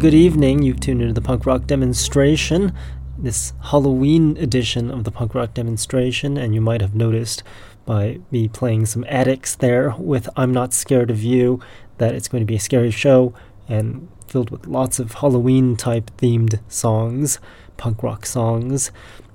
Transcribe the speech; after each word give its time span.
Good 0.00 0.14
evening. 0.14 0.62
You've 0.62 0.80
tuned 0.80 1.02
into 1.02 1.12
the 1.12 1.20
punk 1.20 1.44
rock 1.44 1.66
demonstration, 1.66 2.72
this 3.18 3.52
Halloween 3.64 4.34
edition 4.38 4.90
of 4.90 5.04
the 5.04 5.10
punk 5.10 5.34
rock 5.34 5.52
demonstration, 5.52 6.38
and 6.38 6.54
you 6.54 6.62
might 6.62 6.80
have 6.80 6.94
noticed 6.94 7.42
by 7.84 8.18
me 8.30 8.48
playing 8.48 8.86
some 8.86 9.04
Adicts 9.08 9.54
there 9.54 9.94
with 9.98 10.26
I'm 10.36 10.52
Not 10.52 10.72
Scared 10.72 11.10
of 11.10 11.22
You 11.22 11.60
that 11.98 12.14
it's 12.14 12.28
going 12.28 12.40
to 12.40 12.46
be 12.46 12.56
a 12.56 12.60
scary 12.60 12.90
show 12.90 13.34
and 13.68 14.08
filled 14.26 14.48
with 14.48 14.66
lots 14.66 14.98
of 15.00 15.12
Halloween 15.12 15.76
type 15.76 16.10
themed 16.16 16.60
songs, 16.66 17.38
punk 17.76 18.02
rock 18.02 18.24
songs, 18.24 18.90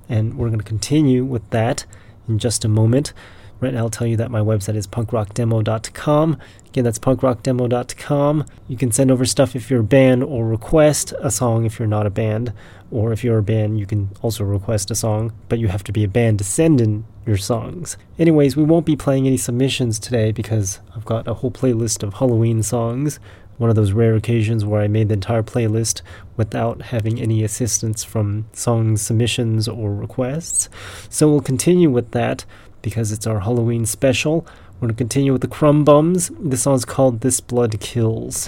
and 0.09 0.35
we're 0.35 0.47
going 0.47 0.57
to 0.57 0.65
continue 0.65 1.23
with 1.23 1.47
that 1.51 1.85
in 2.27 2.39
just 2.39 2.65
a 2.65 2.67
moment. 2.67 3.13
Right 3.59 3.73
now, 3.73 3.79
I'll 3.79 3.89
tell 3.89 4.07
you 4.07 4.17
that 4.17 4.31
my 4.31 4.41
website 4.41 4.75
is 4.75 4.85
punkrockdemo.com. 4.85 6.37
Again, 6.67 6.83
that's 6.83 6.99
punkrockdemo.com. 6.99 8.45
You 8.67 8.77
can 8.77 8.91
send 8.91 9.11
over 9.11 9.25
stuff 9.25 9.55
if 9.55 9.69
you're 9.69 9.79
a 9.79 9.83
band 9.83 10.23
or 10.23 10.45
request 10.45 11.13
a 11.21 11.31
song 11.31 11.65
if 11.65 11.79
you're 11.79 11.87
not 11.87 12.05
a 12.05 12.09
band. 12.09 12.51
Or 12.91 13.13
if 13.13 13.23
you're 13.23 13.37
a 13.37 13.43
band, 13.43 13.79
you 13.79 13.85
can 13.85 14.09
also 14.21 14.43
request 14.43 14.91
a 14.91 14.95
song, 14.95 15.31
but 15.47 15.59
you 15.59 15.69
have 15.69 15.83
to 15.85 15.93
be 15.93 16.03
a 16.03 16.09
band 16.09 16.39
to 16.39 16.43
send 16.43 16.81
in 16.81 17.05
your 17.25 17.37
songs. 17.37 17.97
Anyways, 18.19 18.55
we 18.55 18.63
won't 18.63 18.85
be 18.85 18.95
playing 18.95 19.25
any 19.25 19.37
submissions 19.37 19.99
today 19.99 20.31
because 20.31 20.79
I've 20.95 21.05
got 21.05 21.27
a 21.27 21.35
whole 21.35 21.51
playlist 21.51 22.03
of 22.03 22.15
Halloween 22.15 22.61
songs. 22.61 23.19
One 23.57 23.69
of 23.69 23.77
those 23.77 23.93
rare 23.93 24.15
occasions 24.15 24.65
where 24.65 24.81
I 24.81 24.89
made 24.89 25.07
the 25.07 25.13
entire 25.13 25.43
playlist 25.43 26.01
without 26.35 26.81
having 26.81 27.21
any 27.21 27.41
assistance 27.41 28.03
from 28.03 28.47
song 28.51 28.97
submissions 28.97 29.69
or 29.69 29.95
requests. 29.95 30.67
So 31.09 31.29
we'll 31.29 31.39
continue 31.39 31.89
with 31.89 32.11
that 32.11 32.43
because 32.85 33.11
it's 33.11 33.25
our 33.25 33.39
Halloween 33.39 33.83
special. 33.87 34.45
We're 34.75 34.81
going 34.81 34.89
to 34.89 34.97
continue 34.97 35.31
with 35.33 35.41
the 35.41 35.47
Crumb 35.47 35.83
Bums. 35.83 36.29
This 36.39 36.61
song's 36.61 36.85
called 36.85 37.21
This 37.21 37.39
Blood 37.39 37.79
Kills. 37.79 38.47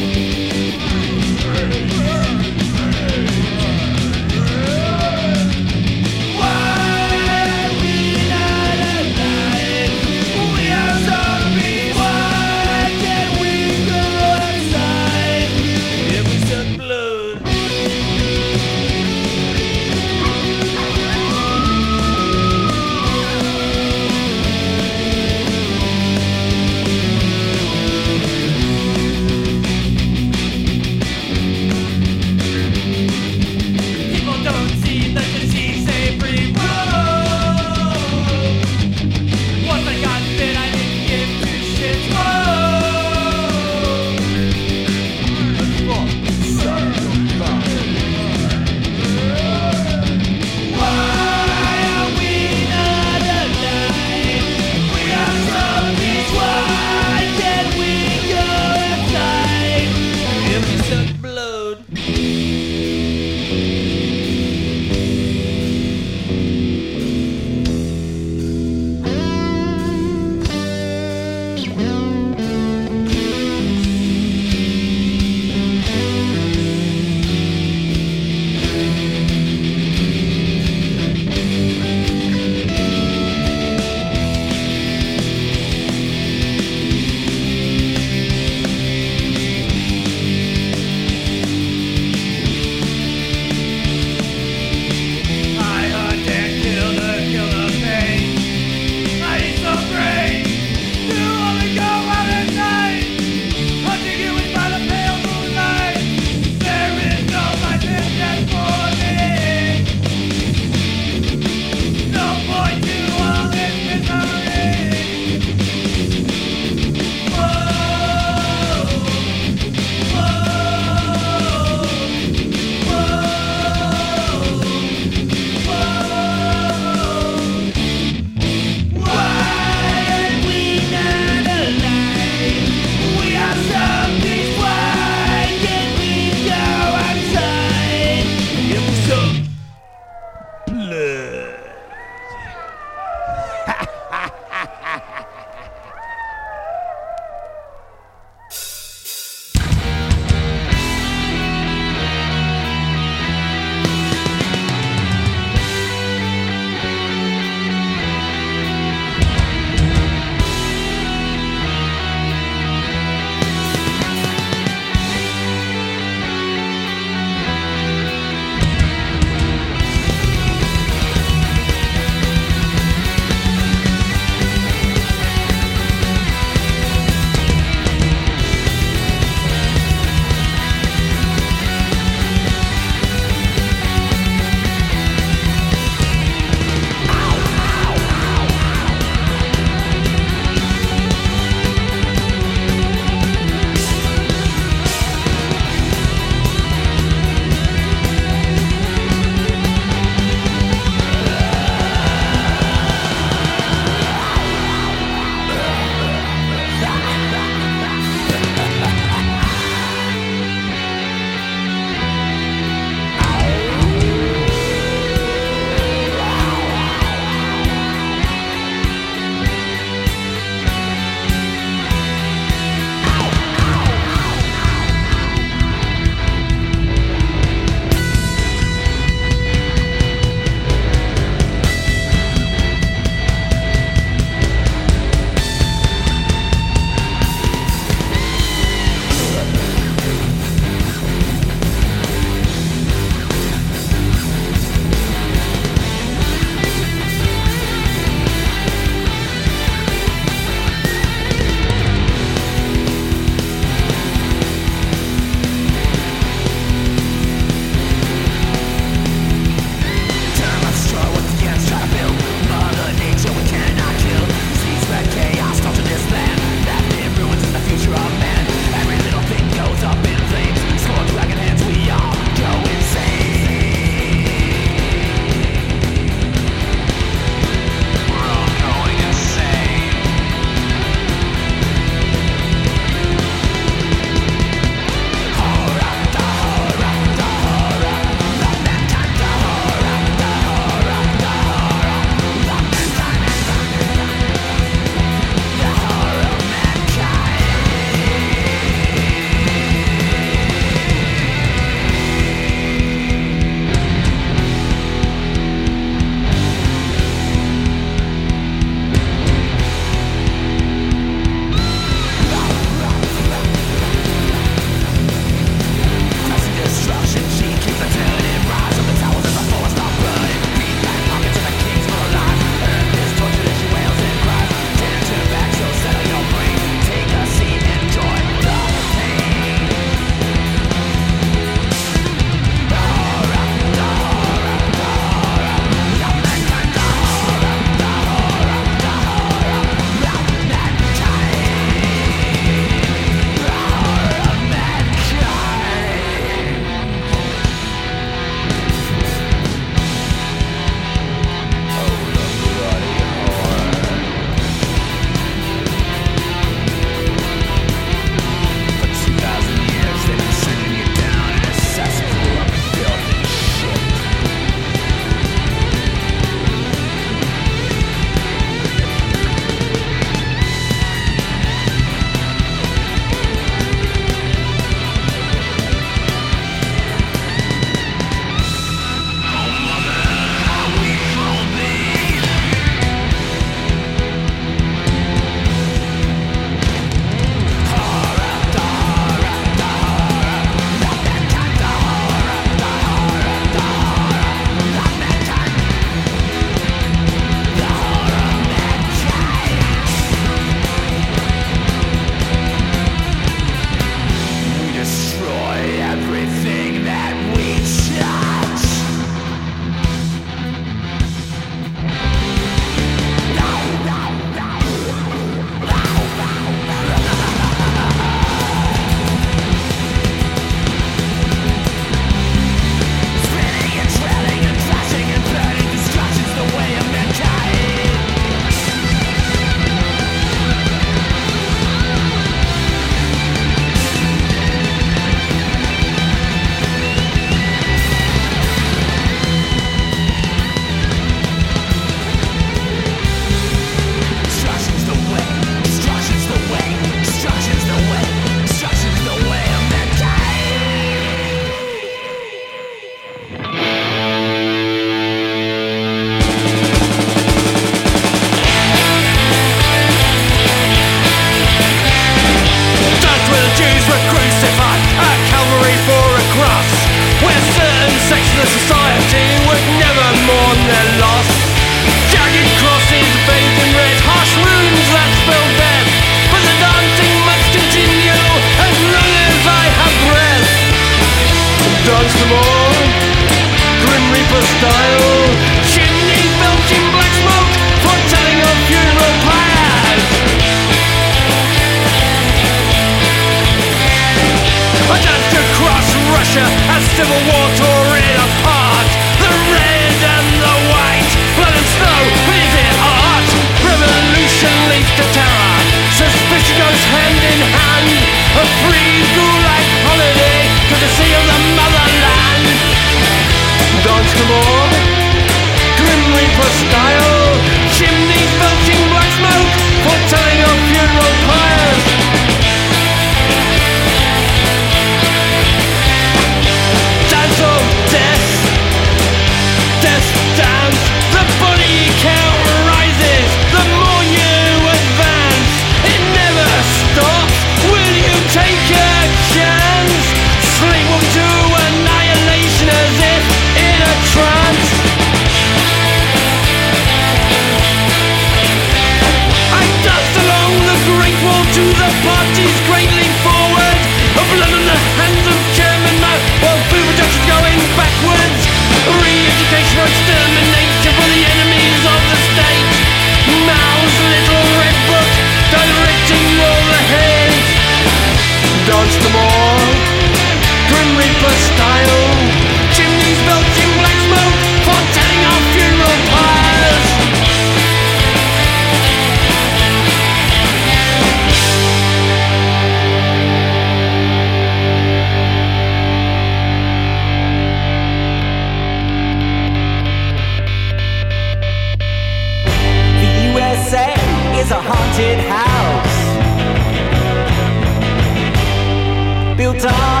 Exactly 599.53 600.00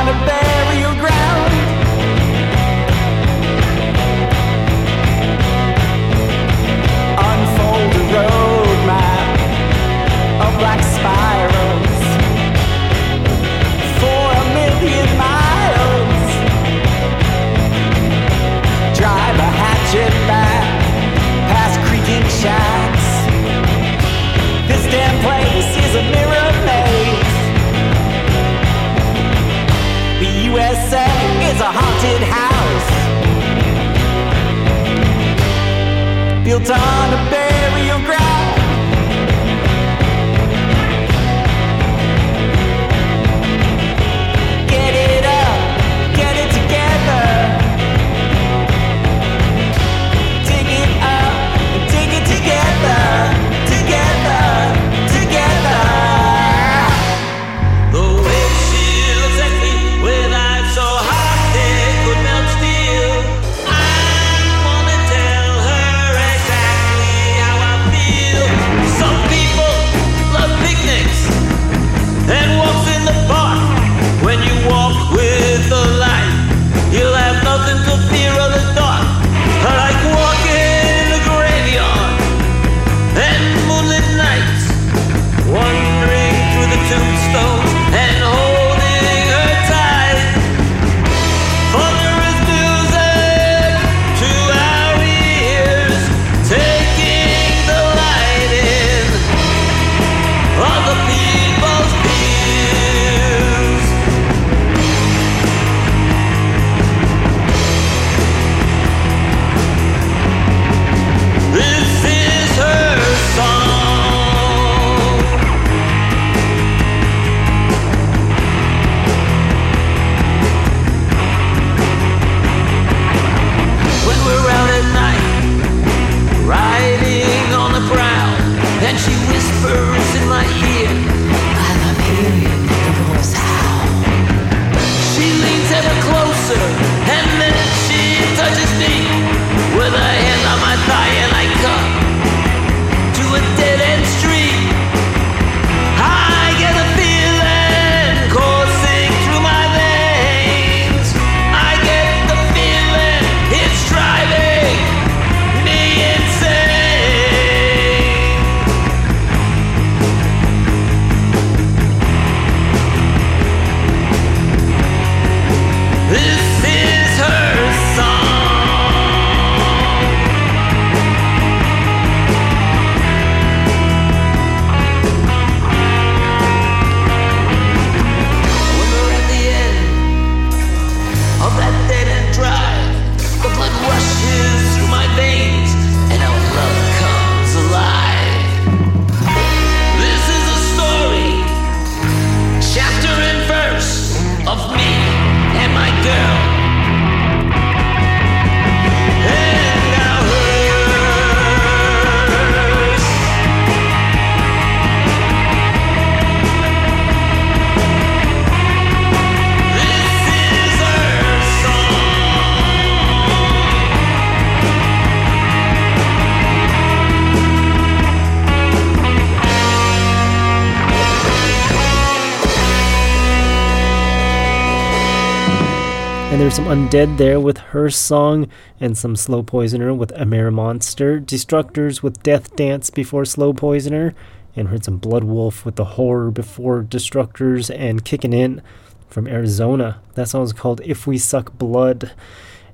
there's 226.41 226.55
some 226.55 226.65
Undead 226.65 227.17
there 227.17 227.39
with 227.39 227.59
her 227.59 227.87
song, 227.91 228.47
and 228.79 228.97
some 228.97 229.15
Slow 229.15 229.43
Poisoner 229.43 229.93
with 229.93 230.11
Amare 230.15 230.49
Monster, 230.49 231.19
Destructors 231.19 232.01
with 232.01 232.23
Death 232.23 232.55
Dance 232.55 232.89
before 232.89 233.25
Slow 233.25 233.53
Poisoner, 233.53 234.15
and 234.55 234.69
heard 234.69 234.83
some 234.83 234.97
Blood 234.97 235.23
Wolf 235.23 235.63
with 235.63 235.75
the 235.75 235.85
Horror 235.85 236.31
before 236.31 236.81
Destructors, 236.81 237.69
and 237.69 238.03
Kicking 238.03 238.33
In 238.33 238.63
from 239.07 239.27
Arizona. 239.27 240.01
That 240.15 240.29
song's 240.29 240.51
called 240.51 240.81
If 240.83 241.05
We 241.05 241.19
Suck 241.19 241.55
Blood, 241.59 242.11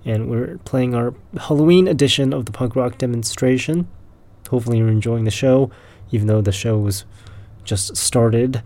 and 0.06 0.30
we're 0.30 0.60
playing 0.60 0.96
our 0.96 1.14
Halloween 1.38 1.90
edition 1.90 2.32
of 2.32 2.46
the 2.46 2.54
punk 2.54 2.74
rock 2.74 2.98
demonstration. 2.98 3.90
Hopefully, 4.50 4.78
you're 4.78 4.88
enjoying 4.88 5.26
the 5.26 5.30
show, 5.30 5.72
even 6.10 6.28
though 6.28 6.40
the 6.40 6.54
show 6.54 6.78
was 6.78 7.04
just 7.66 7.98
started. 7.98 8.64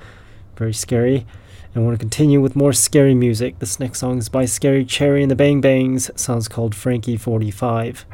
Very 0.57 0.73
scary. 0.73 1.25
And 1.73 1.83
I 1.83 1.85
want 1.85 1.97
to 1.97 2.03
continue 2.03 2.41
with 2.41 2.55
more 2.55 2.73
scary 2.73 3.15
music. 3.15 3.59
This 3.59 3.79
next 3.79 3.99
song 3.99 4.17
is 4.17 4.27
by 4.27 4.43
Scary 4.43 4.83
Cherry 4.83 5.21
and 5.21 5.31
the 5.31 5.35
Bang 5.35 5.61
Bangs. 5.61 6.11
Sounds 6.19 6.49
called 6.49 6.75
Frankie 6.75 7.15
45. 7.15 8.05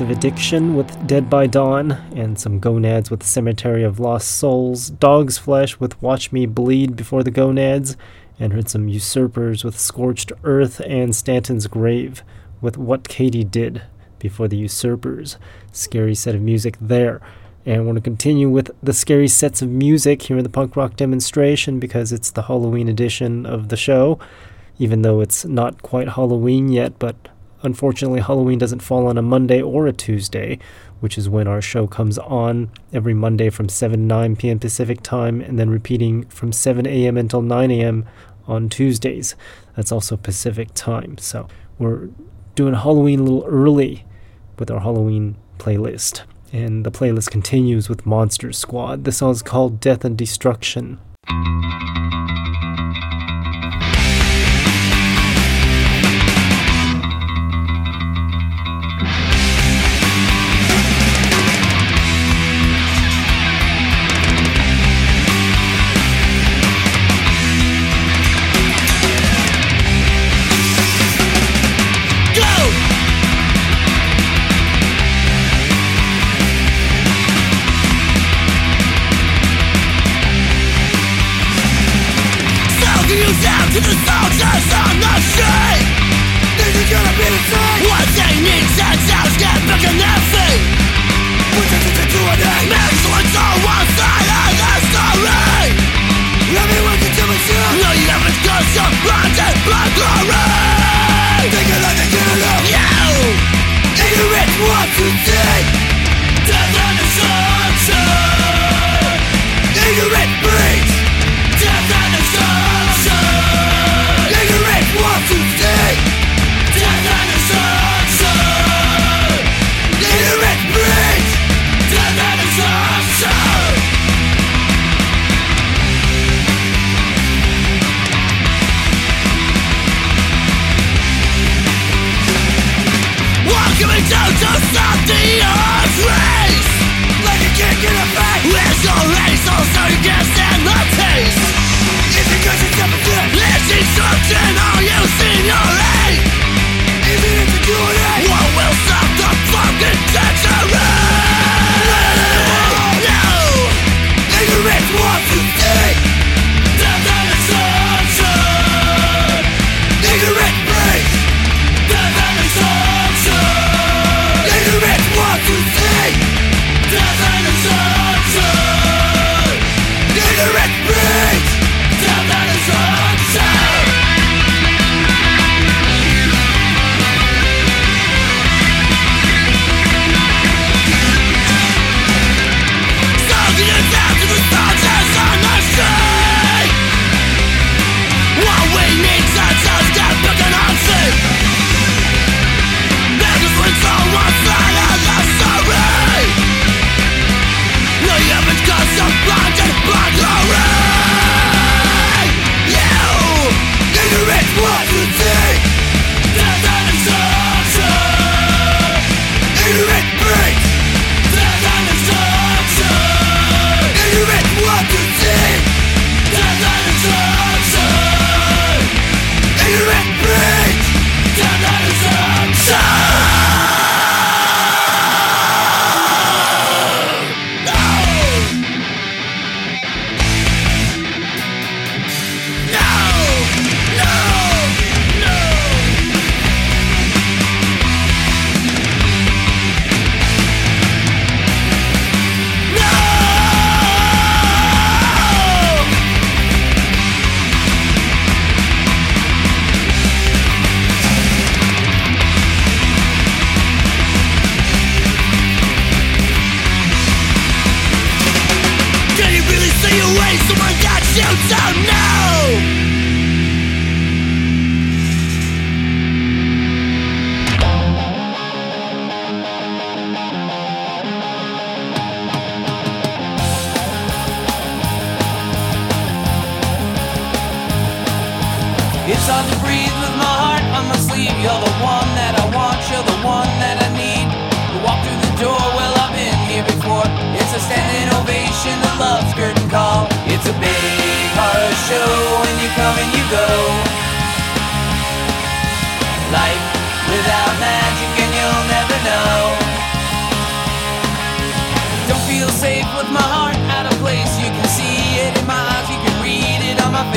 Of 0.00 0.10
Addiction 0.10 0.76
with 0.76 1.06
Dead 1.06 1.28
by 1.28 1.46
Dawn, 1.46 1.92
and 2.16 2.38
some 2.38 2.58
Gonads 2.58 3.10
with 3.10 3.22
Cemetery 3.22 3.82
of 3.82 4.00
Lost 4.00 4.28
Souls, 4.28 4.88
Dog's 4.88 5.36
Flesh 5.36 5.78
with 5.78 6.00
Watch 6.00 6.32
Me 6.32 6.46
Bleed 6.46 6.96
Before 6.96 7.22
the 7.22 7.30
Gonads, 7.30 7.98
and 8.38 8.54
heard 8.54 8.70
some 8.70 8.88
Usurpers 8.88 9.62
with 9.62 9.78
Scorched 9.78 10.32
Earth, 10.42 10.80
and 10.86 11.14
Stanton's 11.14 11.66
Grave 11.66 12.22
with 12.62 12.78
What 12.78 13.08
Katie 13.08 13.44
Did 13.44 13.82
Before 14.18 14.48
the 14.48 14.56
Usurpers. 14.56 15.36
Scary 15.70 16.14
set 16.14 16.34
of 16.34 16.40
music 16.40 16.76
there. 16.80 17.20
And 17.66 17.76
I 17.76 17.84
want 17.84 17.96
to 17.96 18.02
continue 18.02 18.48
with 18.48 18.70
the 18.82 18.94
scary 18.94 19.28
sets 19.28 19.60
of 19.60 19.68
music 19.68 20.22
here 20.22 20.38
in 20.38 20.44
the 20.44 20.48
punk 20.48 20.76
rock 20.76 20.96
demonstration 20.96 21.78
because 21.78 22.10
it's 22.10 22.30
the 22.30 22.42
Halloween 22.44 22.88
edition 22.88 23.44
of 23.44 23.68
the 23.68 23.76
show, 23.76 24.18
even 24.78 25.02
though 25.02 25.20
it's 25.20 25.44
not 25.44 25.82
quite 25.82 26.08
Halloween 26.10 26.70
yet, 26.70 26.98
but 26.98 27.16
unfortunately, 27.62 28.20
Halloween 28.20 28.58
doesn't 28.58 28.80
fall 28.80 29.06
on 29.06 29.18
a 29.18 29.22
Monday 29.22 29.60
or 29.60 29.86
a 29.86 29.92
Tuesday, 29.92 30.58
which 31.00 31.16
is 31.16 31.28
when 31.28 31.46
our 31.46 31.62
show 31.62 31.86
comes 31.86 32.18
on 32.18 32.70
every 32.92 33.14
Monday 33.14 33.50
from 33.50 33.68
7 33.68 34.06
9 34.06 34.36
p.m. 34.36 34.58
Pacific 34.58 35.02
time, 35.02 35.40
and 35.40 35.58
then 35.58 35.70
repeating 35.70 36.24
from 36.26 36.52
7 36.52 36.86
a.m. 36.86 37.16
until 37.16 37.42
9 37.42 37.70
a.m. 37.70 38.06
on 38.46 38.68
Tuesdays. 38.68 39.34
That's 39.76 39.92
also 39.92 40.16
Pacific 40.16 40.68
time. 40.74 41.18
So 41.18 41.48
we're 41.78 42.08
doing 42.54 42.74
Halloween 42.74 43.20
a 43.20 43.22
little 43.22 43.44
early 43.46 44.04
with 44.58 44.70
our 44.70 44.80
Halloween 44.80 45.36
playlist. 45.58 46.22
And 46.52 46.84
the 46.84 46.90
playlist 46.90 47.30
continues 47.30 47.88
with 47.88 48.04
Monster 48.04 48.52
Squad. 48.52 49.04
The 49.04 49.12
song 49.12 49.30
is 49.30 49.42
called 49.42 49.78
Death 49.78 50.04
and 50.04 50.18
Destruction. 50.18 50.98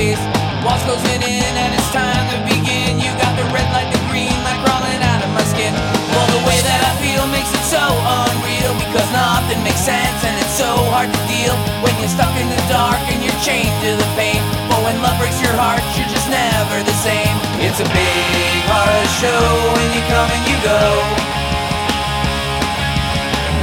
space. 0.04 0.24
Walls 0.64 0.84
closing 0.84 1.24
in 1.24 1.54
and 1.56 1.72
it's 1.76 1.92
time 1.92 2.26
to 2.32 2.38
begin. 2.48 3.00
You 3.00 3.12
got 3.20 3.36
the 3.40 3.48
red 3.56 3.68
light, 3.72 3.88
the 3.92 4.02
green 4.12 4.36
light 4.44 4.60
crawling 4.64 5.00
out 5.00 5.24
of 5.24 5.32
my 5.32 5.44
skin. 5.48 5.72
Well, 6.12 6.28
the 6.36 6.44
way 6.48 6.60
that 6.60 6.82
I 6.84 6.94
feel 7.00 7.24
makes 7.32 7.52
it 7.52 7.64
so 7.68 7.84
unreal 7.84 8.72
because 8.80 9.08
nothing 9.12 9.60
makes 9.64 9.84
sense 9.84 10.20
and 10.24 10.36
it's 10.40 10.56
so 10.56 10.72
hard 10.92 11.12
to 11.12 11.22
deal 11.28 11.56
when 11.84 11.92
you're 12.00 12.12
stuck 12.12 12.32
in 12.36 12.48
the 12.48 12.62
dark 12.68 13.00
and 13.12 13.24
you're 13.24 13.42
chained 13.44 13.76
to 13.84 13.92
the 13.96 14.10
pain. 14.16 14.40
But 14.72 14.80
when 14.84 14.96
love 15.04 15.20
breaks 15.20 15.40
your 15.44 15.56
heart, 15.56 15.84
you're 15.96 16.12
just 16.12 16.28
never 16.28 16.78
the 16.84 16.98
same. 17.04 17.36
It's 17.64 17.80
a 17.80 17.88
big 17.88 18.60
horror 18.68 19.08
show 19.20 19.44
when 19.76 19.88
you 19.96 20.04
come 20.12 20.30
and 20.32 20.44
you 20.48 20.58
go. 20.64 20.84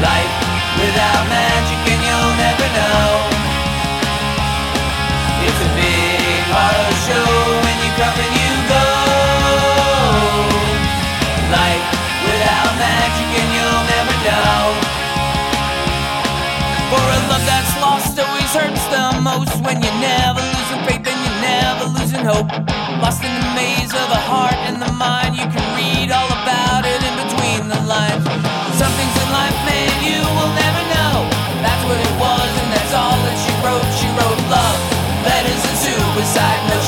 Life 0.05 0.35
without 0.81 1.25
magic 1.29 1.81
and 1.93 2.01
you'll 2.01 2.37
never 2.41 2.67
know. 2.77 3.31
It's 5.41 5.61
a 5.65 5.71
big 5.77 5.90
the 18.91 19.23
most 19.23 19.55
when 19.63 19.79
you're 19.79 20.01
never 20.03 20.43
losing 20.43 20.83
faith 20.83 21.07
and 21.07 21.19
you're 21.23 21.43
never 21.47 21.87
losing 21.95 22.25
hope. 22.27 22.51
Lost 22.99 23.23
in 23.23 23.31
the 23.31 23.47
maze 23.55 23.95
of 23.95 24.07
the 24.11 24.23
heart 24.31 24.59
and 24.67 24.83
the 24.83 24.91
mind, 24.99 25.39
you 25.39 25.47
can 25.47 25.67
read 25.79 26.11
all 26.11 26.31
about 26.43 26.83
it 26.83 26.99
in 26.99 27.15
between 27.23 27.71
the 27.71 27.81
lines. 27.87 28.27
Some 28.75 28.93
things 28.99 29.15
in 29.23 29.29
life, 29.31 29.55
man, 29.63 29.95
you 30.03 30.19
will 30.35 30.53
never 30.59 30.83
know. 30.91 31.17
That's 31.63 31.83
what 31.87 31.99
it 32.03 32.15
was, 32.19 32.51
and 32.51 32.69
that's 32.75 32.95
all 32.95 33.15
that 33.15 33.37
she 33.39 33.53
wrote. 33.63 33.87
She 33.95 34.09
wrote 34.19 34.41
love, 34.51 34.79
letters, 35.23 35.63
and 35.71 35.79
suicide. 35.79 36.61
notes. 36.69 36.80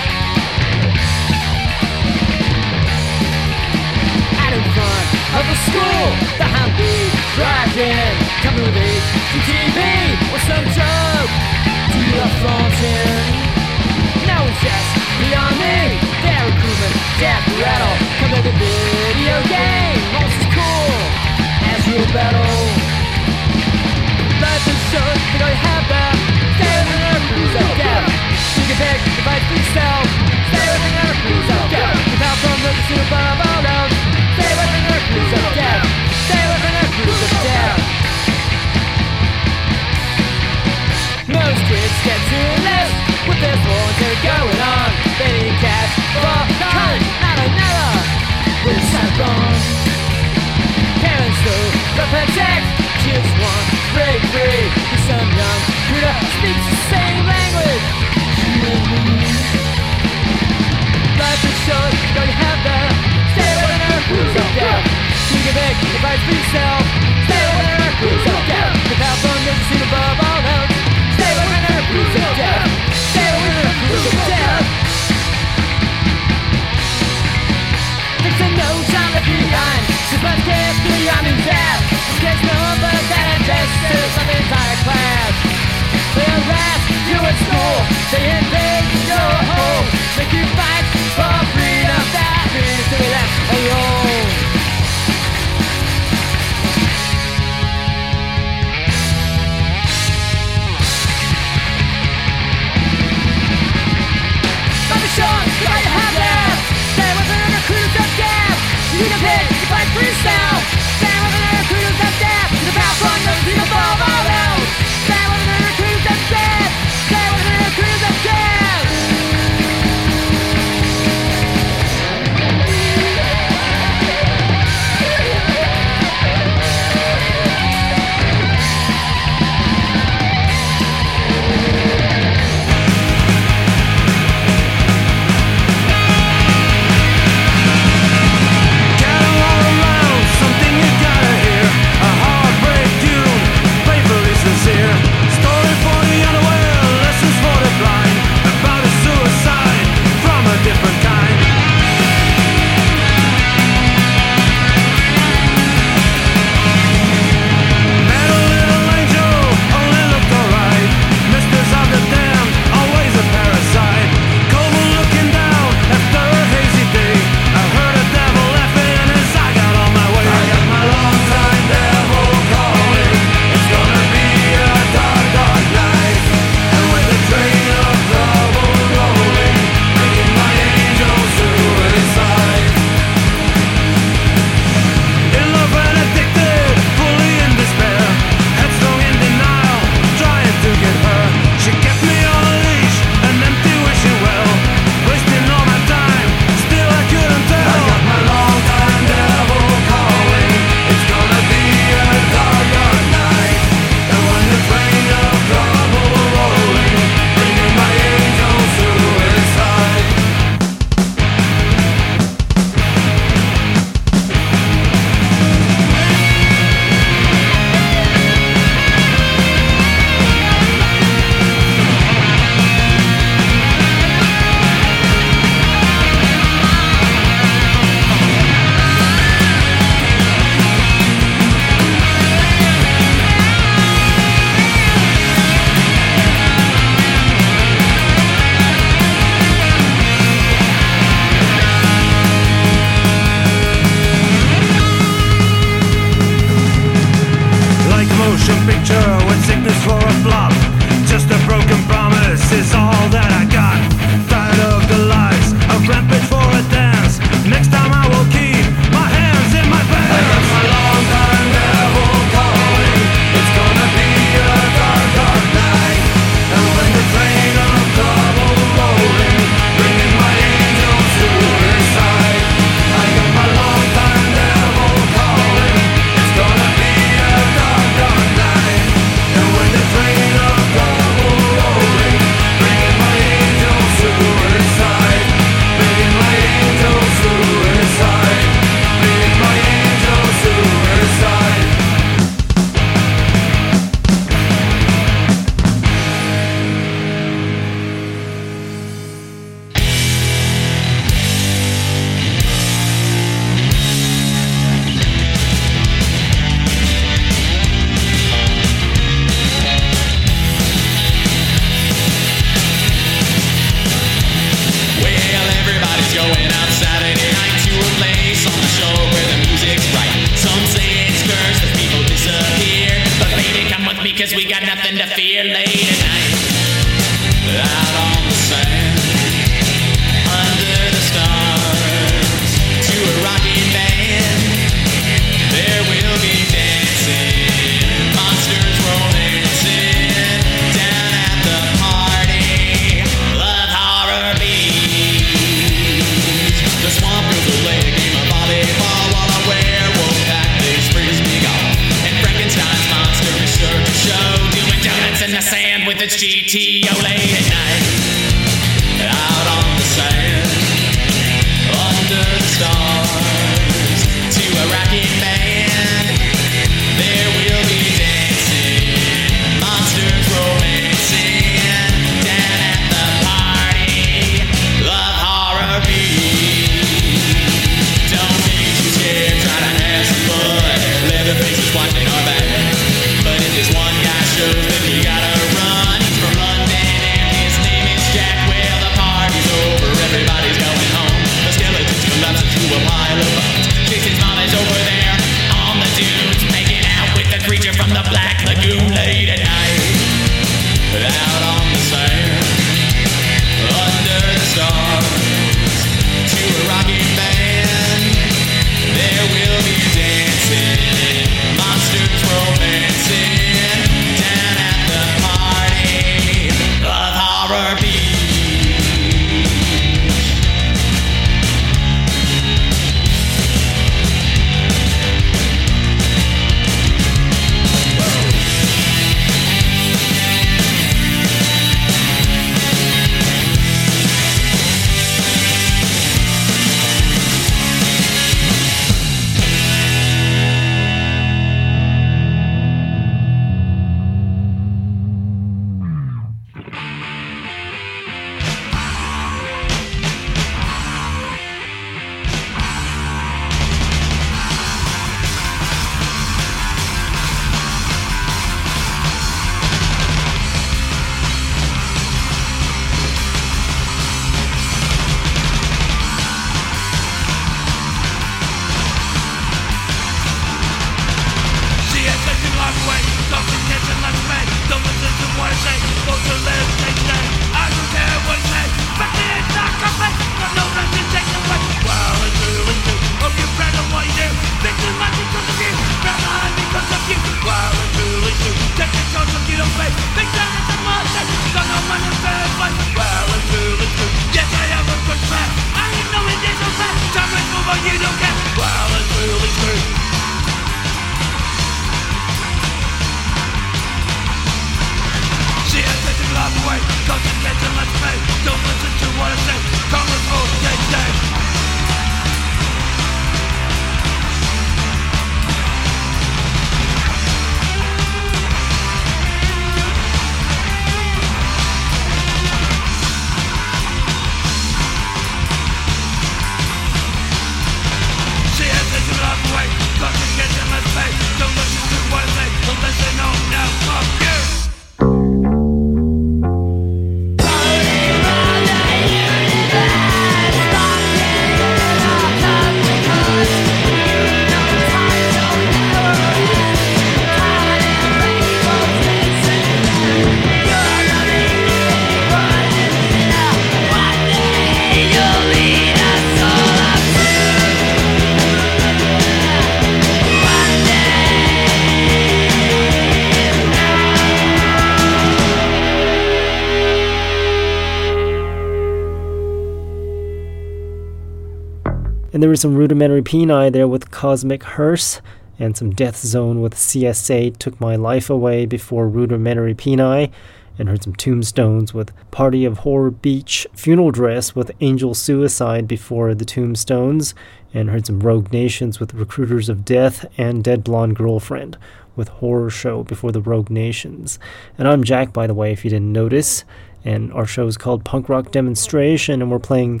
Was 572.56 572.62
some 572.62 572.74
rudimentary 572.74 573.20
peni 573.20 573.70
there 573.70 573.86
with 573.86 574.10
Cosmic 574.10 574.62
Hearse 574.62 575.20
and 575.58 575.76
some 575.76 575.90
Death 575.90 576.16
Zone 576.16 576.62
with 576.62 576.74
CSA 576.74 577.58
Took 577.58 577.78
My 577.82 577.96
Life 577.96 578.30
Away 578.30 578.64
before 578.64 579.10
rudimentary 579.10 579.74
peni. 579.74 580.30
And 580.78 580.88
heard 580.88 581.02
some 581.02 581.14
tombstones 581.14 581.92
with 581.92 582.14
Party 582.30 582.64
of 582.64 582.78
Horror 582.78 583.10
Beach 583.10 583.66
Funeral 583.74 584.10
Dress 584.10 584.54
with 584.54 584.70
Angel 584.80 585.12
Suicide 585.12 585.86
before 585.86 586.34
the 586.34 586.46
tombstones. 586.46 587.34
And 587.74 587.90
heard 587.90 588.06
some 588.06 588.20
Rogue 588.20 588.50
Nations 588.50 589.00
with 589.00 589.12
Recruiters 589.12 589.68
of 589.68 589.84
Death 589.84 590.24
and 590.38 590.64
Dead 590.64 590.82
Blonde 590.82 591.14
Girlfriend 591.14 591.76
with 592.16 592.28
Horror 592.28 592.70
Show 592.70 593.02
before 593.02 593.32
the 593.32 593.42
Rogue 593.42 593.68
Nations. 593.68 594.38
And 594.78 594.88
I'm 594.88 595.04
Jack, 595.04 595.34
by 595.34 595.46
the 595.46 595.52
way, 595.52 595.72
if 595.72 595.84
you 595.84 595.90
didn't 595.90 596.10
notice. 596.10 596.64
And 597.04 597.30
our 597.34 597.44
show 597.44 597.66
is 597.66 597.76
called 597.76 598.06
Punk 598.06 598.30
Rock 598.30 598.50
Demonstration, 598.50 599.42
and 599.42 599.50
we're 599.50 599.58
playing 599.58 600.00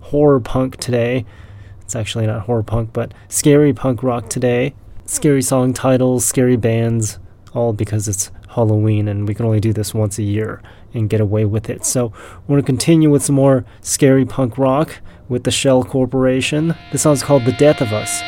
horror 0.00 0.40
punk 0.40 0.78
today. 0.78 1.26
It's 1.90 1.96
actually 1.96 2.28
not 2.28 2.42
horror 2.42 2.62
punk, 2.62 2.92
but 2.92 3.12
scary 3.26 3.72
punk 3.72 4.04
rock 4.04 4.30
today. 4.30 4.74
Scary 5.06 5.42
song 5.42 5.72
titles, 5.72 6.24
scary 6.24 6.54
bands, 6.54 7.18
all 7.52 7.72
because 7.72 8.06
it's 8.06 8.30
Halloween 8.50 9.08
and 9.08 9.26
we 9.26 9.34
can 9.34 9.44
only 9.44 9.58
do 9.58 9.72
this 9.72 9.92
once 9.92 10.16
a 10.16 10.22
year 10.22 10.62
and 10.94 11.10
get 11.10 11.20
away 11.20 11.46
with 11.46 11.68
it. 11.68 11.84
So 11.84 12.12
we're 12.46 12.54
going 12.54 12.62
to 12.62 12.66
continue 12.66 13.10
with 13.10 13.24
some 13.24 13.34
more 13.34 13.64
scary 13.80 14.24
punk 14.24 14.56
rock 14.56 15.00
with 15.28 15.42
the 15.42 15.50
Shell 15.50 15.82
Corporation. 15.82 16.76
This 16.92 17.02
song's 17.02 17.24
called 17.24 17.44
The 17.44 17.50
Death 17.50 17.80
of 17.80 17.92
Us. 17.92 18.22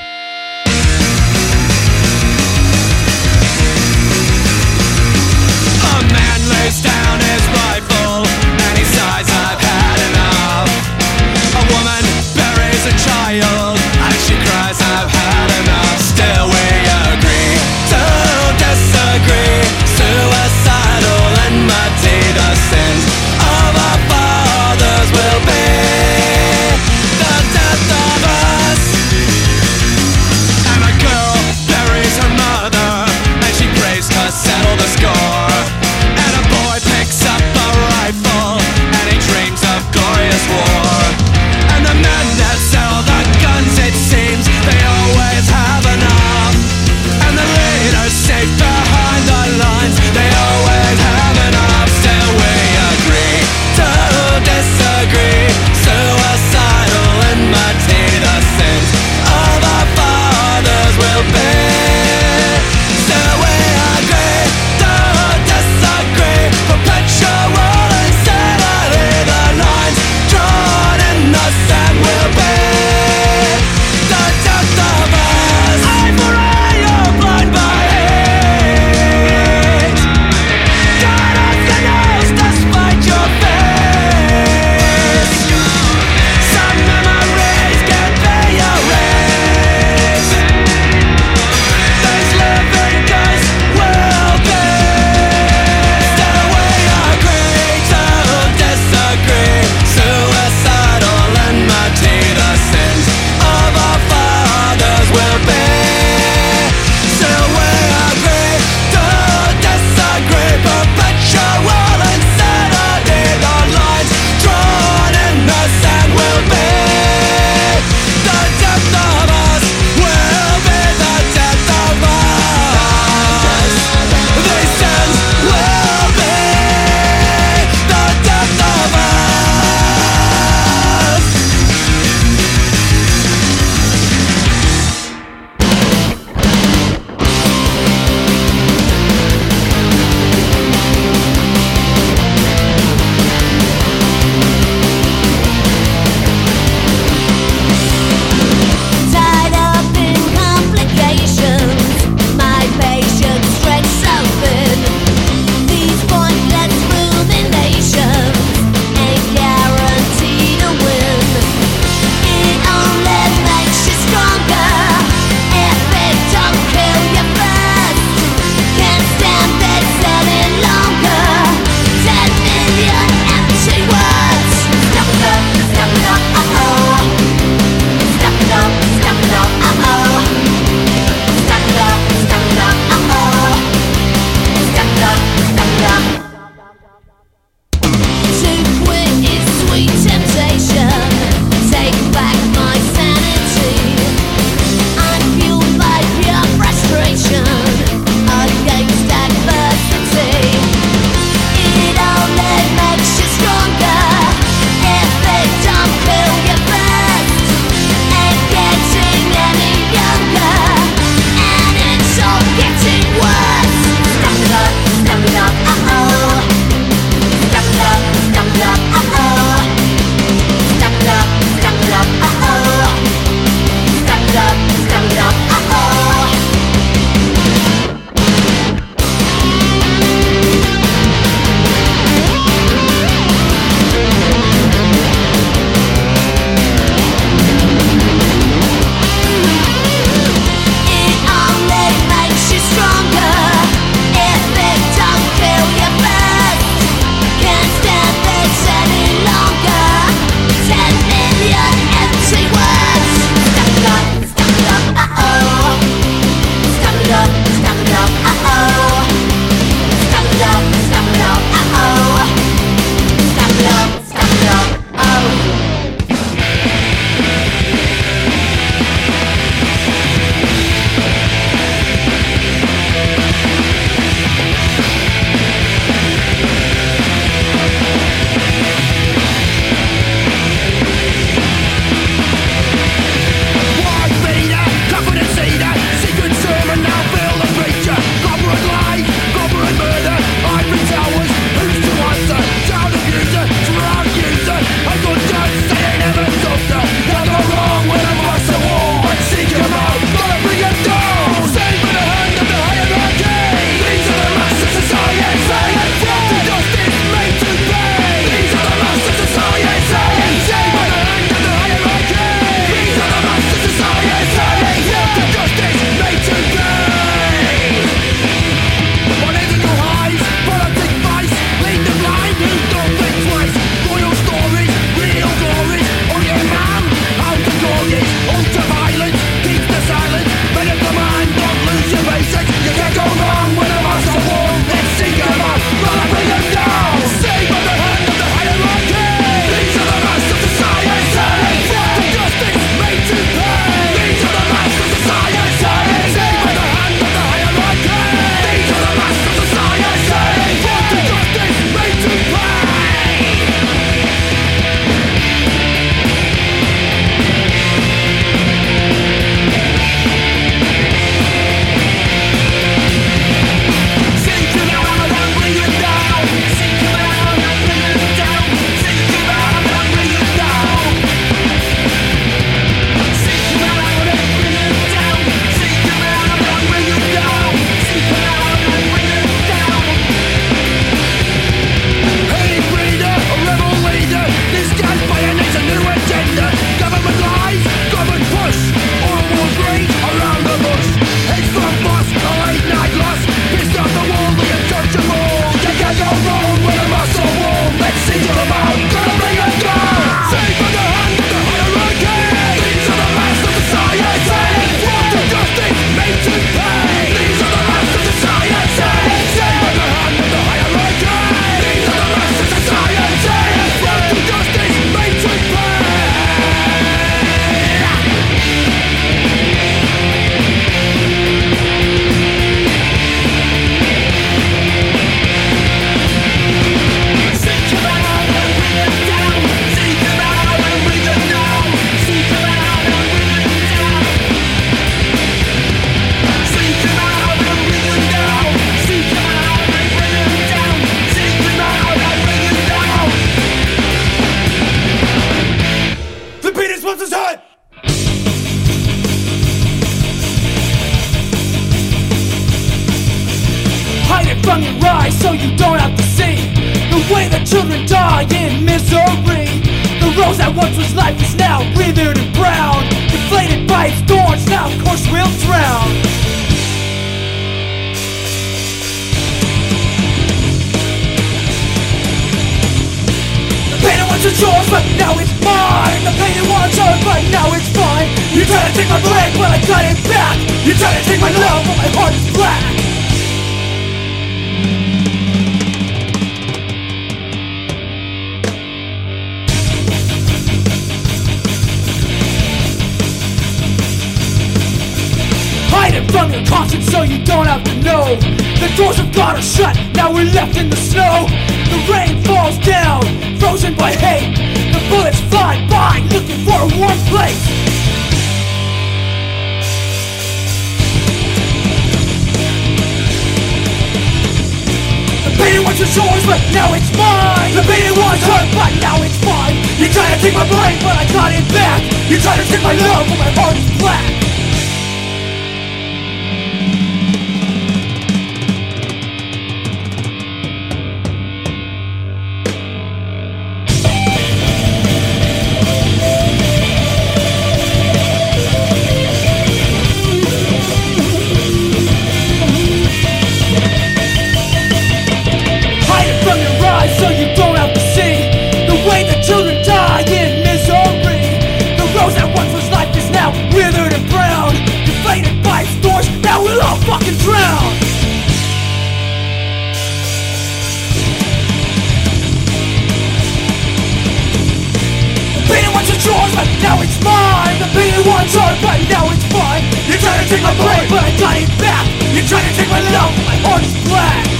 Now 566.62 566.78
it's 566.80 566.96
mine 567.02 567.58
The 567.58 567.68
pain 567.74 567.98
once 568.06 568.34
hurt, 568.34 568.58
but 568.62 568.78
now 568.88 569.10
it's 569.10 569.26
fine 569.28 569.66
You 569.90 569.98
try 569.98 570.14
to 570.22 570.26
take 570.30 570.42
my 570.42 570.54
brain, 570.54 570.86
but 570.88 571.02
I 571.02 571.10
got 571.18 571.36
it 571.36 571.50
back 571.58 571.84
You 572.14 572.22
try 572.22 572.40
to 572.40 572.52
take 572.54 572.70
my 572.70 572.80
love, 572.94 573.12
my 573.26 573.36
heart 573.44 573.62
is 573.62 573.74
black 573.88 574.32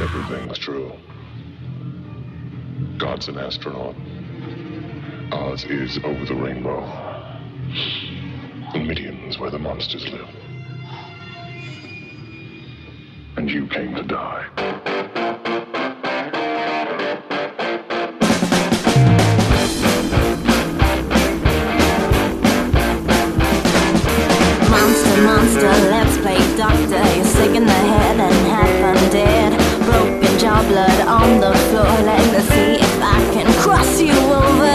Everything's 0.00 0.58
true. 0.58 0.92
God's 2.98 3.28
an 3.28 3.38
astronaut. 3.38 3.94
Oz 5.32 5.64
is 5.64 5.98
over 6.04 6.24
the 6.24 6.34
rainbow. 6.34 6.80
And 8.74 8.86
Midian's 8.86 9.38
where 9.38 9.50
the 9.50 9.58
monsters 9.58 10.06
live. 10.08 10.43
And 13.36 13.50
you 13.50 13.66
came 13.66 13.94
to 13.96 14.02
die. 14.04 14.46
Monster, 24.70 25.22
monster, 25.22 25.72
let's 25.90 26.16
play 26.18 26.38
doctor. 26.56 27.02
You're 27.16 27.24
sick 27.24 27.56
in 27.56 27.66
the 27.66 27.72
head 27.72 28.20
and 28.20 28.46
half 28.46 28.96
undead. 28.96 29.84
Broken 29.84 30.38
jaw, 30.38 30.62
blood 30.68 31.00
on 31.08 31.40
the 31.40 31.52
floor. 31.68 31.84
Let 31.84 32.32
me 32.32 32.38
see 32.38 32.84
if 32.84 33.02
I 33.02 33.18
can 33.34 33.52
cross 33.60 34.00
you 34.00 34.12
over. 34.12 34.73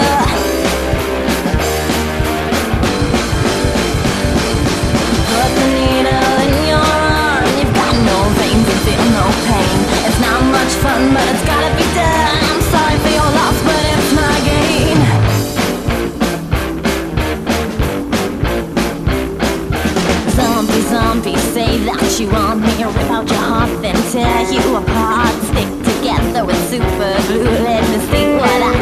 Fun, 10.83 11.13
but 11.13 11.25
it's 11.27 11.45
gotta 11.45 11.71
be 11.75 11.87
done. 11.95 12.35
I'm 12.49 12.61
sorry 12.73 12.97
for 13.03 13.11
your 13.19 13.29
loss, 13.37 13.57
but 13.67 13.81
it's 13.93 14.11
my 14.15 14.35
gain. 14.49 14.97
Zombie, 20.37 20.83
zombie, 20.93 21.37
say 21.53 21.71
that 21.87 22.19
you 22.19 22.27
want 22.31 22.61
me 22.61 22.73
Rip 22.83 23.11
out 23.11 23.27
your 23.29 23.45
heart, 23.51 23.71
then 23.81 23.95
tear 24.11 24.43
you 24.51 24.63
apart 24.75 25.35
Stick 25.51 25.69
together 25.89 26.45
with 26.45 26.59
super 26.69 27.13
glue 27.27 27.43
Let 27.63 27.83
me 27.91 27.97
see 28.11 28.25
what 28.39 28.61
I 28.73 28.78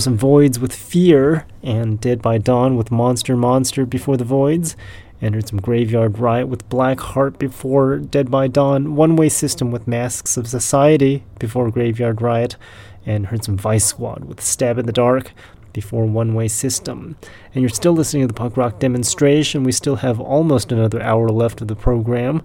Were 0.00 0.04
some 0.04 0.16
Voids 0.16 0.58
with 0.58 0.74
Fear 0.74 1.44
and 1.62 2.00
Dead 2.00 2.22
by 2.22 2.38
Dawn 2.38 2.74
with 2.74 2.90
Monster 2.90 3.36
Monster 3.36 3.84
before 3.84 4.16
the 4.16 4.24
Voids. 4.24 4.74
And 5.20 5.34
heard 5.34 5.48
some 5.48 5.60
Graveyard 5.60 6.18
Riot 6.18 6.48
with 6.48 6.66
Black 6.70 7.00
Heart 7.00 7.38
before 7.38 7.98
Dead 7.98 8.30
by 8.30 8.48
Dawn. 8.48 8.96
One 8.96 9.14
Way 9.14 9.28
System 9.28 9.70
with 9.70 9.86
Masks 9.86 10.38
of 10.38 10.48
Society 10.48 11.22
before 11.38 11.70
Graveyard 11.70 12.22
Riot. 12.22 12.56
And 13.04 13.26
heard 13.26 13.44
some 13.44 13.58
Vice 13.58 13.84
Squad 13.84 14.24
with 14.24 14.40
Stab 14.40 14.78
in 14.78 14.86
the 14.86 14.90
Dark 14.92 15.32
before 15.74 16.06
One 16.06 16.32
Way 16.32 16.48
System. 16.48 17.16
And 17.54 17.60
you're 17.60 17.68
still 17.68 17.92
listening 17.92 18.22
to 18.22 18.28
the 18.28 18.32
punk 18.32 18.56
rock 18.56 18.78
demonstration. 18.78 19.64
We 19.64 19.72
still 19.72 19.96
have 19.96 20.18
almost 20.18 20.72
another 20.72 21.02
hour 21.02 21.28
left 21.28 21.60
of 21.60 21.68
the 21.68 21.76
program. 21.76 22.42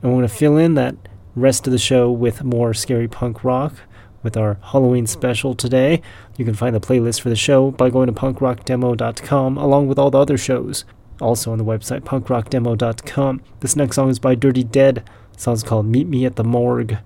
And 0.00 0.10
we're 0.10 0.20
going 0.20 0.28
to 0.28 0.34
fill 0.34 0.56
in 0.56 0.72
that 0.76 0.96
rest 1.36 1.66
of 1.66 1.70
the 1.74 1.78
show 1.78 2.10
with 2.10 2.42
more 2.44 2.72
scary 2.72 3.08
punk 3.08 3.44
rock 3.44 3.74
with 4.24 4.36
our 4.36 4.58
Halloween 4.72 5.06
special 5.06 5.54
today. 5.54 6.02
You 6.36 6.44
can 6.44 6.54
find 6.54 6.74
the 6.74 6.80
playlist 6.80 7.20
for 7.20 7.28
the 7.28 7.36
show 7.36 7.70
by 7.70 7.90
going 7.90 8.08
to 8.08 8.12
punkrockdemo.com 8.12 9.56
along 9.56 9.86
with 9.86 9.98
all 9.98 10.10
the 10.10 10.18
other 10.18 10.38
shows. 10.38 10.84
Also 11.20 11.52
on 11.52 11.58
the 11.58 11.64
website 11.64 12.00
punkrockdemo.com. 12.00 13.42
This 13.60 13.76
next 13.76 13.94
song 13.94 14.10
is 14.10 14.18
by 14.18 14.34
Dirty 14.34 14.64
Dead. 14.64 15.04
The 15.34 15.40
song's 15.40 15.62
called 15.62 15.86
Meet 15.86 16.08
Me 16.08 16.24
at 16.24 16.34
the 16.34 16.42
Morgue. 16.42 16.98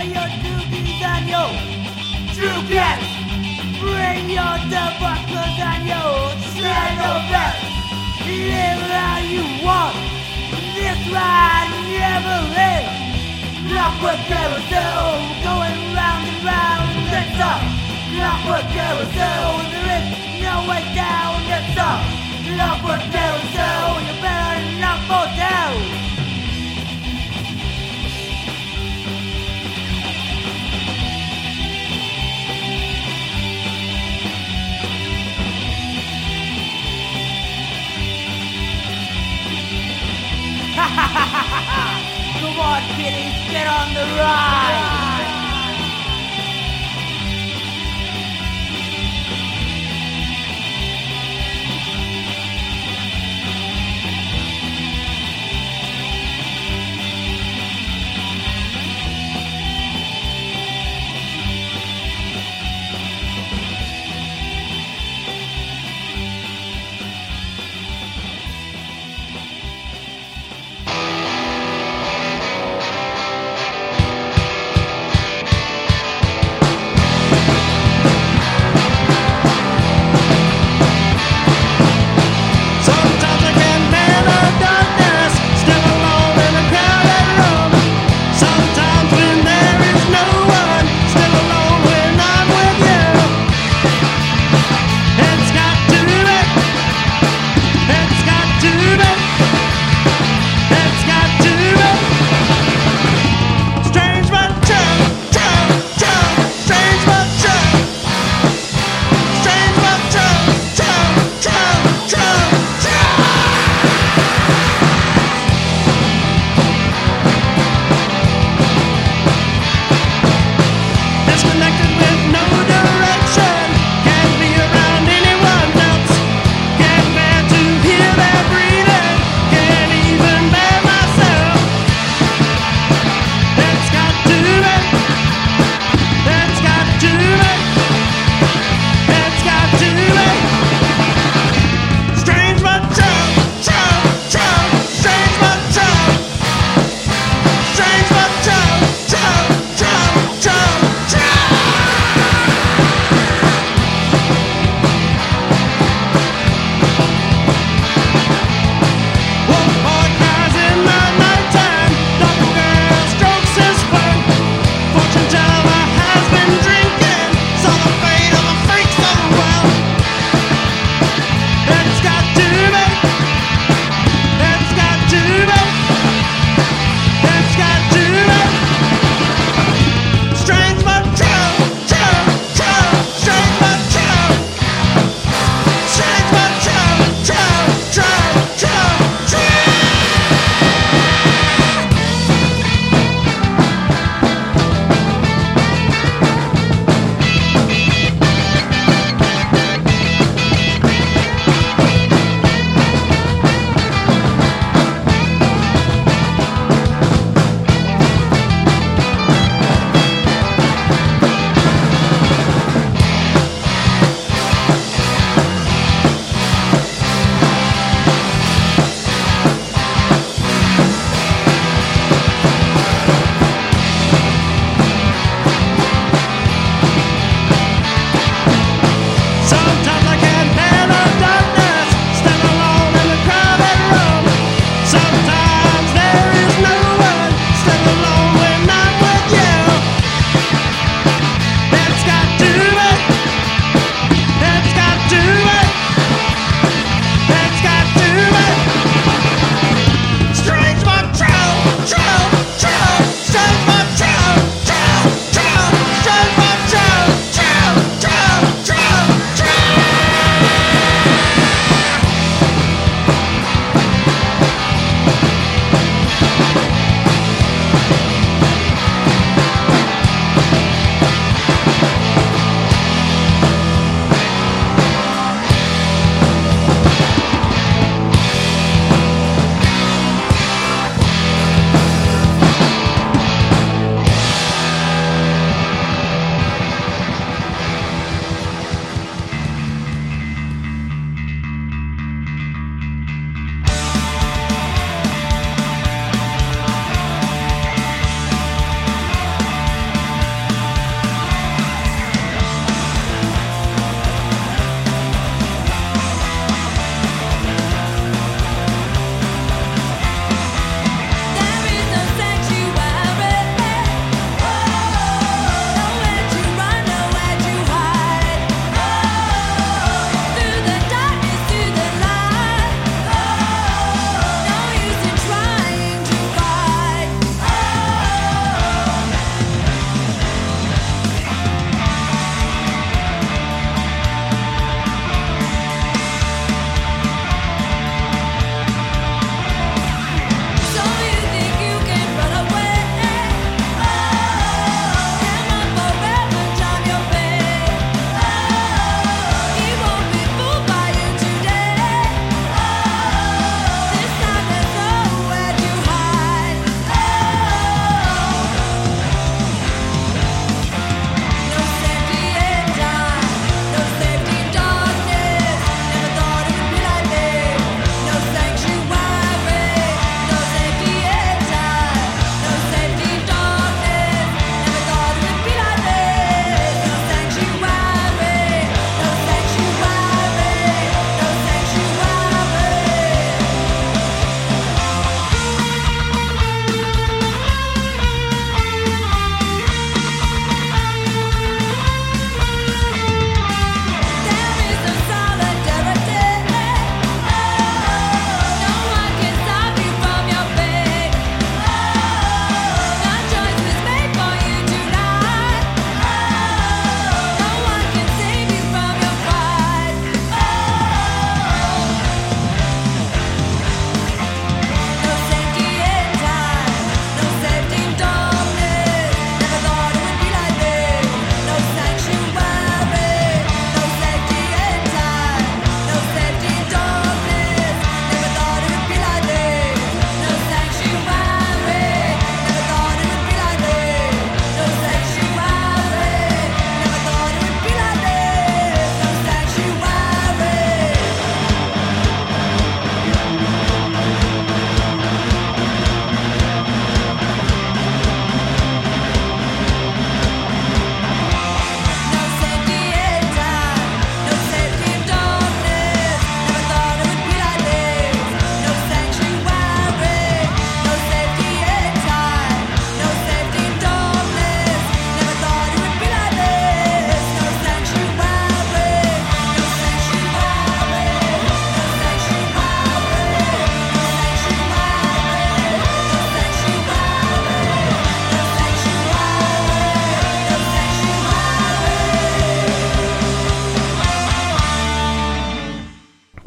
All 0.00 0.06
your 0.06 0.32
doogies 0.40 1.02
and 1.04 1.28
your 1.28 1.52
cats. 2.72 3.04
Bring 3.84 4.30
your 4.32 4.56
debunkers 4.72 5.56
and 5.60 5.84
your 5.84 6.40
bats. 7.28 7.60
Live 8.24 8.80
how 8.96 9.20
you 9.20 9.44
want. 9.60 9.92
This 10.72 11.00
ride 11.12 11.68
never 11.92 12.40
ends. 12.56 12.96
Clockwork 13.68 14.20
Carousel, 14.24 15.20
going 15.44 15.78
round 15.92 16.24
and 16.32 16.40
round. 16.48 16.88
It's 17.20 17.36
up. 17.36 17.60
Clockwork 18.16 18.72
Carousel, 18.72 19.48
there 19.68 20.00
is 20.00 20.06
no 20.40 20.64
way 20.64 20.80
down. 20.96 21.44
It's 21.44 21.76
up. 21.76 22.00
Clockwork 22.48 23.04
Carousel, 23.12 24.00
you 24.00 24.16
better 24.24 24.80
not 24.80 25.00
go 25.12 25.20
down. 25.36 26.09
Come 42.40 42.58
on, 42.58 42.82
kiddies, 42.96 43.36
get 43.50 43.66
on 43.66 43.92
the 43.92 44.06
ride. 44.16 44.99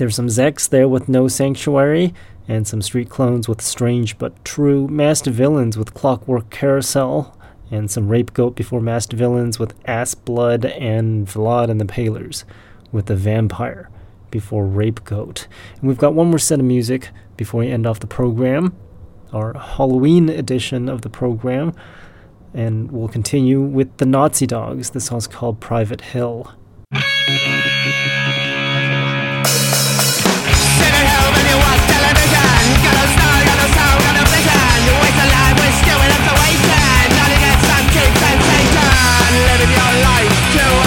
There's 0.04 0.18
some 0.18 0.28
Zex 0.28 0.68
there 0.68 0.90
with 0.90 1.08
No 1.08 1.30
Sanctuary, 1.30 2.14
and 2.46 2.68
some 2.68 2.82
Street 2.82 3.08
Clones 3.08 3.48
with 3.48 3.62
Strange 3.62 4.18
But 4.18 4.44
True, 4.44 4.86
Masked 4.90 5.28
Villains 5.28 5.78
with 5.78 5.94
Clockwork 5.94 6.50
Carousel, 6.50 7.40
and 7.72 7.90
some 7.90 8.10
Rape 8.10 8.34
Goat 8.34 8.54
before 8.54 8.82
Masked 8.82 9.14
Villains 9.14 9.60
with 9.60 9.74
Ass 9.86 10.14
Blood, 10.14 10.66
and 10.66 11.26
Vlad 11.26 11.70
and 11.70 11.80
the 11.80 11.86
Palers 11.86 12.44
with 12.92 13.06
The 13.06 13.16
Vampire 13.16 13.90
before 14.30 14.66
Rape 14.66 15.06
Goat. 15.06 15.48
And 15.80 15.88
we've 15.88 15.98
got 15.98 16.14
one 16.14 16.28
more 16.28 16.38
set 16.38 16.60
of 16.60 16.66
music 16.66 17.08
before 17.38 17.62
we 17.62 17.70
end 17.70 17.88
off 17.88 18.02
the 18.02 18.06
program, 18.06 18.76
our 19.32 19.54
Halloween 19.54 20.28
edition 20.28 20.90
of 20.90 21.04
the 21.04 21.10
program. 21.10 21.74
And 22.54 22.92
we'll 22.92 23.08
continue 23.08 23.62
with 23.62 23.96
the 24.00 24.06
Nazi 24.06 24.48
Dogs. 24.48 24.90
This 24.90 25.06
song's 25.06 25.28
called 25.28 25.62
Private 25.62 26.02
Hill. 26.02 26.52
Your 39.94 40.83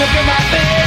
look 0.00 0.08
at 0.08 0.24
my 0.24 0.40
face 0.50 0.79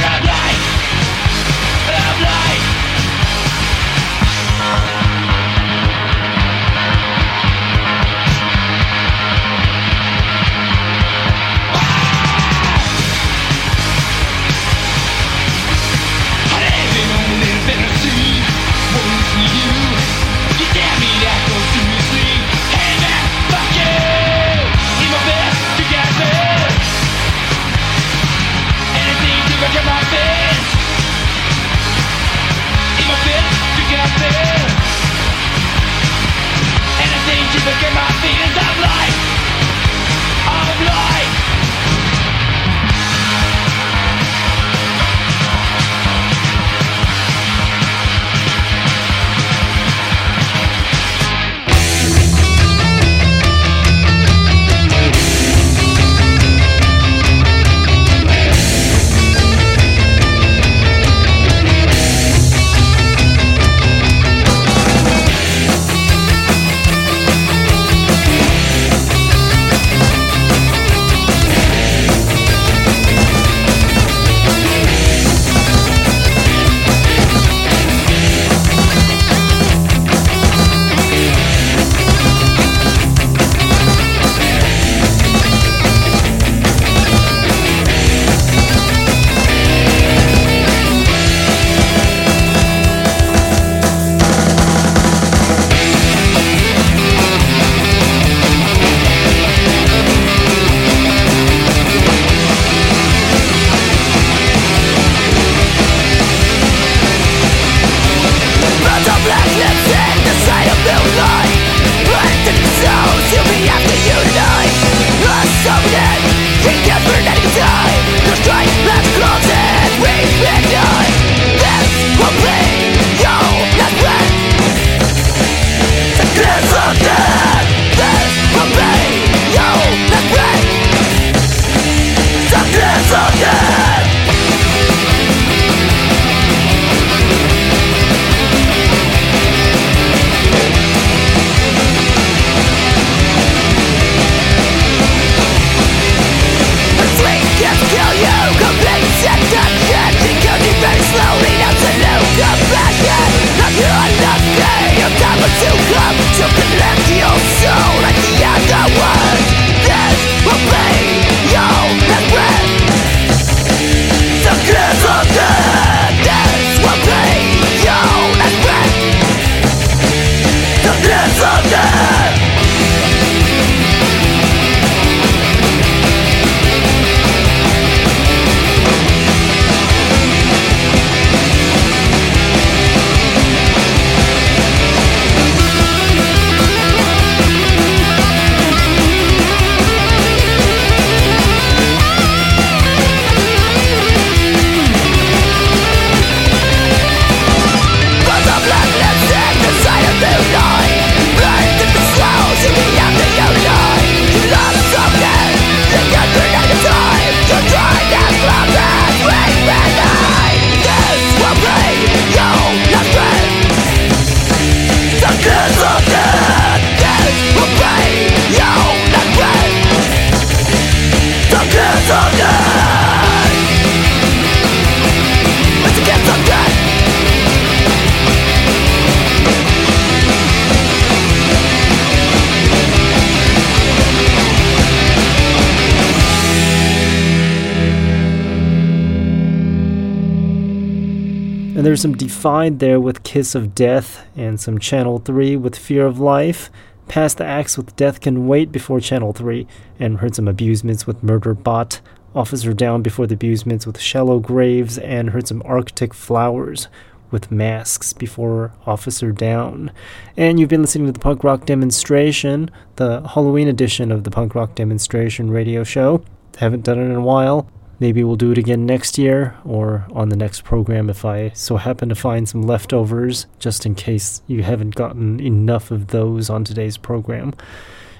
And 241.84 241.88
there's 241.90 242.00
some 242.00 242.16
Defied 242.16 242.78
there 242.78 242.98
with 242.98 243.24
Kiss 243.24 243.54
of 243.54 243.74
Death, 243.74 244.26
and 244.34 244.58
some 244.58 244.78
Channel 244.78 245.18
3 245.18 245.56
with 245.56 245.76
Fear 245.76 246.06
of 246.06 246.18
Life. 246.18 246.70
Past 247.08 247.36
the 247.36 247.44
Axe 247.44 247.76
with 247.76 247.94
Death 247.94 248.22
Can 248.22 248.46
Wait 248.46 248.72
before 248.72 249.00
Channel 249.00 249.34
3, 249.34 249.66
and 250.00 250.20
heard 250.20 250.34
some 250.34 250.46
Abusements 250.46 251.06
with 251.06 251.22
Murder 251.22 251.52
Bot. 251.52 252.00
Officer 252.34 252.72
Down 252.72 253.02
before 253.02 253.26
the 253.26 253.36
Abusements 253.36 253.86
with 253.86 254.00
Shallow 254.00 254.40
Graves, 254.40 254.96
and 254.96 255.28
heard 255.28 255.46
some 255.46 255.60
Arctic 255.66 256.14
Flowers 256.14 256.88
with 257.30 257.52
masks 257.52 258.14
before 258.14 258.72
Officer 258.86 259.30
Down. 259.30 259.90
And 260.38 260.58
you've 260.58 260.70
been 260.70 260.80
listening 260.80 261.08
to 261.08 261.12
the 261.12 261.18
Punk 261.18 261.44
Rock 261.44 261.66
Demonstration, 261.66 262.70
the 262.96 263.28
Halloween 263.28 263.68
edition 263.68 264.10
of 264.10 264.24
the 264.24 264.30
Punk 264.30 264.54
Rock 264.54 264.74
Demonstration 264.74 265.50
radio 265.50 265.84
show. 265.84 266.24
Haven't 266.56 266.84
done 266.84 266.98
it 266.98 267.10
in 267.10 267.14
a 267.14 267.20
while. 267.20 267.68
Maybe 268.00 268.24
we'll 268.24 268.36
do 268.36 268.50
it 268.50 268.58
again 268.58 268.86
next 268.86 269.18
year 269.18 269.56
or 269.64 270.06
on 270.12 270.28
the 270.28 270.36
next 270.36 270.64
program 270.64 271.08
if 271.08 271.24
I 271.24 271.50
so 271.50 271.76
happen 271.76 272.08
to 272.08 272.14
find 272.14 272.48
some 272.48 272.62
leftovers, 272.62 273.46
just 273.58 273.86
in 273.86 273.94
case 273.94 274.42
you 274.46 274.62
haven't 274.62 274.94
gotten 274.94 275.40
enough 275.40 275.90
of 275.90 276.08
those 276.08 276.50
on 276.50 276.64
today's 276.64 276.96
program. 276.96 277.54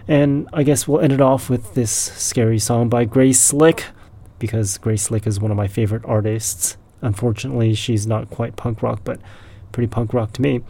And 0.07 0.49
I 0.53 0.63
guess 0.63 0.87
we'll 0.87 1.01
end 1.01 1.13
it 1.13 1.21
off 1.21 1.51
with 1.51 1.75
this 1.75 1.91
scary 1.91 2.59
song 2.59 2.89
by 2.89 3.05
Grace 3.05 3.41
Slick, 3.41 3.87
because 4.39 4.79
Grace 4.79 5.03
Slick 5.03 5.27
is 5.27 5.41
one 5.41 5.51
of 5.51 5.57
my 5.57 5.67
favorite 5.67 6.05
artists. 6.05 6.77
Unfortunately, 7.01 7.75
she's 7.75 8.07
not 8.07 8.31
quite 8.31 8.57
punk 8.57 8.83
rock, 8.83 9.01
but 9.05 9.21
pretty 9.73 9.89
punk 9.89 10.13
rock 10.13 10.33
to 10.35 10.43
me. 10.43 10.61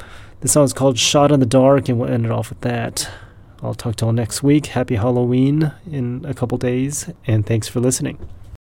The 0.40 0.62
is 0.62 0.72
called 0.72 0.98
Shot 0.98 1.32
in 1.32 1.40
the 1.40 1.46
Dark, 1.46 1.88
and 1.88 1.98
we'll 1.98 2.10
end 2.10 2.26
it 2.26 2.32
off 2.32 2.50
with 2.50 2.60
that. 2.60 3.10
I'll 3.62 3.74
talk 3.74 3.96
to 3.96 4.04
y'all 4.04 4.12
next 4.12 4.42
week. 4.42 4.66
Happy 4.66 4.96
Halloween 4.96 5.72
in 5.90 6.24
a 6.26 6.34
couple 6.34 6.58
days, 6.58 7.10
and 7.26 7.46
thanks 7.46 7.66
for 7.66 7.80
listening. 7.80 8.18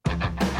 Thank 0.06 0.42
you. 0.42 0.51